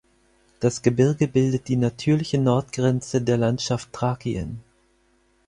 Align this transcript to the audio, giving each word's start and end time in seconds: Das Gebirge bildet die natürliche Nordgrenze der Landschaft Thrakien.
Das 0.59 0.81
Gebirge 0.81 1.27
bildet 1.27 1.67
die 1.67 1.75
natürliche 1.75 2.39
Nordgrenze 2.39 3.21
der 3.21 3.37
Landschaft 3.37 3.93
Thrakien. 3.93 4.63